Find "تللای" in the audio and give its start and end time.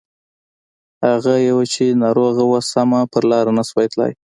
3.91-4.13